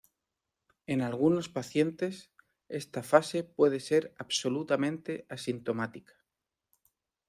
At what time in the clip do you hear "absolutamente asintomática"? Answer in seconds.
4.17-6.15